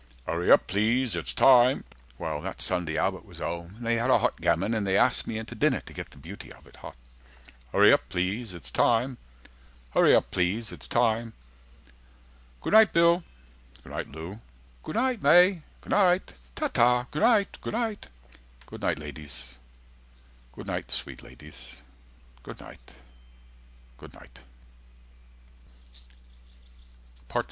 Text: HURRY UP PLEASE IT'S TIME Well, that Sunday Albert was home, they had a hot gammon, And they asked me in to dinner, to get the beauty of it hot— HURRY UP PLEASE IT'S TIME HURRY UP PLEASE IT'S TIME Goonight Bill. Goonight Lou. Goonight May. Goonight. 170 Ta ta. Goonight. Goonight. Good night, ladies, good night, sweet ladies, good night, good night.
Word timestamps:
HURRY 0.25 0.51
UP 0.51 0.65
PLEASE 0.65 1.15
IT'S 1.15 1.31
TIME 1.35 1.83
Well, 2.17 2.41
that 2.41 2.59
Sunday 2.59 2.97
Albert 2.97 3.23
was 3.23 3.37
home, 3.37 3.75
they 3.81 3.97
had 3.97 4.09
a 4.09 4.17
hot 4.17 4.41
gammon, 4.41 4.73
And 4.73 4.87
they 4.87 4.97
asked 4.97 5.27
me 5.27 5.37
in 5.37 5.45
to 5.45 5.53
dinner, 5.53 5.81
to 5.81 5.93
get 5.93 6.09
the 6.09 6.17
beauty 6.17 6.51
of 6.51 6.65
it 6.65 6.77
hot— 6.77 6.95
HURRY 7.71 7.93
UP 7.93 8.09
PLEASE 8.09 8.55
IT'S 8.55 8.71
TIME 8.71 9.19
HURRY 9.91 10.15
UP 10.15 10.31
PLEASE 10.31 10.71
IT'S 10.71 10.87
TIME 10.87 11.33
Goonight 12.63 12.93
Bill. 12.93 13.23
Goonight 13.83 14.09
Lou. 14.11 14.39
Goonight 14.81 15.21
May. 15.21 15.61
Goonight. 15.83 16.33
170 16.57 16.59
Ta 16.59 16.67
ta. 16.69 17.05
Goonight. 17.11 17.59
Goonight. 17.61 18.07
Good 18.65 18.81
night, 18.81 18.97
ladies, 18.97 19.59
good 20.55 20.65
night, 20.65 20.89
sweet 20.89 21.21
ladies, 21.21 21.83
good 22.41 22.59
night, 22.59 22.95
good 23.99 24.15
night. 24.15 24.39